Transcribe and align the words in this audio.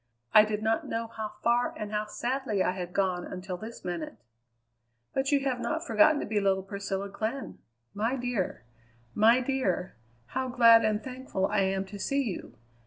"I 0.33 0.45
did 0.45 0.63
not 0.63 0.87
know 0.89 1.09
how 1.15 1.33
far 1.43 1.75
and 1.77 1.91
how 1.91 2.07
sadly 2.07 2.63
I 2.63 2.71
had 2.71 2.91
gone 2.91 3.23
until 3.23 3.55
this 3.55 3.85
minute!" 3.85 4.15
"But 5.13 5.31
you 5.31 5.41
have 5.41 5.59
not 5.59 5.85
forgotten 5.85 6.19
to 6.21 6.25
be 6.25 6.39
little 6.39 6.63
Priscilla 6.63 7.07
Glenn. 7.07 7.59
My 7.93 8.15
dear! 8.15 8.63
My 9.13 9.41
dear! 9.41 9.95
how 10.33 10.47
glad 10.47 10.83
and 10.83 11.03
thankful 11.03 11.45
I 11.45 11.59
am 11.59 11.85
to 11.85 11.99
see 11.99 12.23
you. 12.23 12.57